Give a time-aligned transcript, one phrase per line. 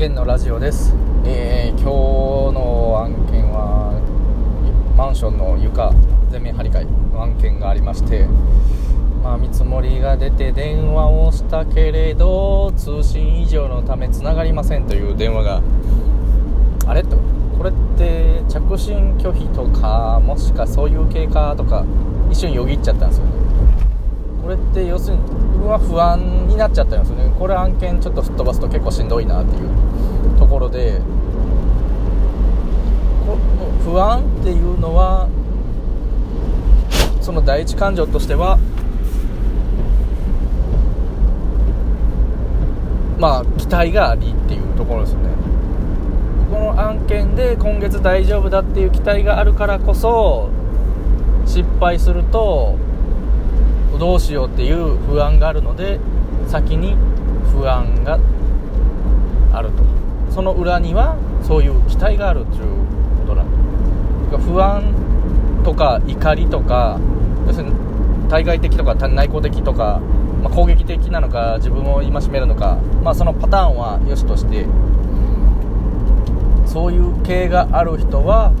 [0.00, 0.94] 源のラジオです、
[1.26, 1.84] えー今日
[2.54, 3.92] の案件は
[4.96, 5.92] マンションの床
[6.30, 8.26] 全面張り替えの案件がありまして、
[9.22, 15.60] まあ、見積もりが出て電話をしたけれど通信異常のためつながりませんという電話が
[16.86, 17.18] あれと
[17.58, 21.84] これって着信拒否とかもしかそういう経過とか
[22.30, 23.49] 一瞬よぎっちゃったんですよね。
[24.42, 27.32] これって要するに自分は不安になっちゃったんですよね。
[27.38, 31.00] これ案件ちょっと吹っ飛ばすと結構しんどいなっていうところで
[33.84, 35.28] 不安っていうのは
[37.20, 38.58] その第一感情としては
[43.18, 45.30] まあ期待がありっていうところですよね。
[46.50, 50.48] この案件で今月大丈夫だっていう期待があるからこそ
[51.46, 52.76] 失敗すると
[53.98, 56.00] どうしようっていう不安があるので
[56.46, 56.96] 先に
[57.52, 58.18] 不安が
[59.52, 59.82] あると。
[60.30, 62.62] その裏にはそういう期待があるという
[63.26, 64.38] ことなんだ。
[64.38, 64.82] 不安
[65.64, 66.98] とか怒りとか
[67.46, 67.72] 要するに
[68.28, 70.00] 対外的とか内向的とか、
[70.42, 74.66] まあ、攻撃的なのか自分を戒めるのか、まあ、そのパターンは良しとして
[76.64, 78.52] そういう系がある人は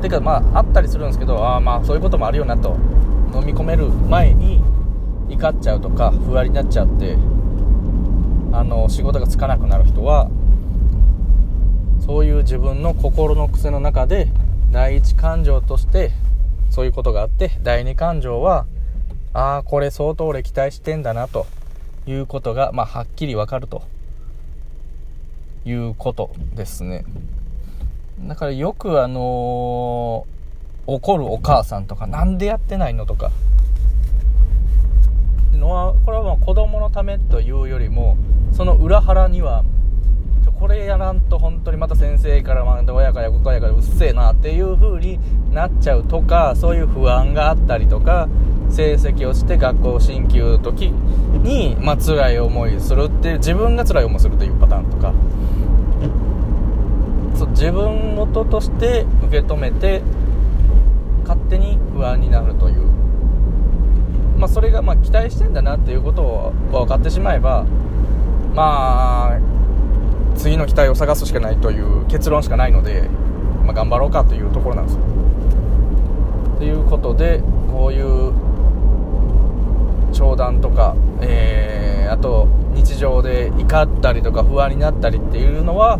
[0.00, 2.76] てかまああったりするんですけどああまあそういうこともあるよなと。
[3.38, 4.62] 飲み込める前に
[5.28, 7.16] 怒っちゃうとか不安になっちゃって
[8.52, 10.30] あの仕事がつかなくなる人は
[12.04, 14.28] そういう自分の心の癖の中で
[14.70, 16.12] 第一感情として
[16.70, 18.66] そういうことがあって第二感情は
[19.32, 21.46] ああこれ相当俺期待してんだなと
[22.06, 23.82] いうことが、まあ、はっきりわかると。
[25.66, 27.04] いうことですね。
[28.20, 30.36] だからよくあのー
[30.86, 33.30] 怒るお母さんとかなんでやってないのとか。
[35.56, 38.16] のはこれはまあ子供のためというよりも
[38.52, 39.64] その裏腹には
[40.60, 45.18] これやらんと本当にまた先生からまた親から親からうっせえなっていう風に
[45.52, 48.28] なっちゃうとかそういう不安があったりとか
[48.70, 55.12] 成績落ちて学校進級の時に、まあ辛い思いするっていう自分が辛い思いするというパターンとか
[57.36, 60.02] そう自分事として受け止めて
[61.26, 62.82] 勝手に不安になるという、
[64.38, 67.64] まあ、それがまあ期待してんだなっていうことを分かってしまえば
[68.54, 69.38] まあ
[70.36, 73.08] 次の期待を探すしかないという結論しかないので、
[73.64, 75.02] まあ、頑張ろうかというところなんですよ。
[76.58, 78.32] ということでこういう
[80.14, 85.98] 商談とか、えーあと日常で怒ったりとか不安になったりっていうのは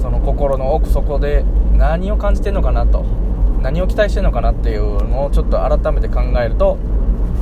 [0.00, 1.44] その心の奥底で
[1.76, 3.04] 何を感じてるのかなと。
[3.62, 6.78] 何を期待してるのかなっていうのをちょっと改めて考えると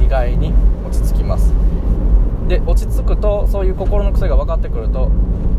[0.05, 0.53] 意外に
[0.87, 1.53] 落ち着きます。
[2.49, 5.11] で落ち着くとそういう心の癖が分かってくると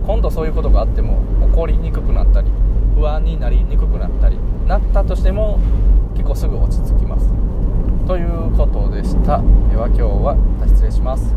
[0.06, 2.50] 今度そういうことがあっても怒りにくくなったり
[2.96, 5.60] 不安になりにくくなったりなったとしても
[6.16, 7.30] 結構すぐ落ち着きます。
[8.08, 9.42] ということでした。
[9.70, 11.36] では今日は失礼します。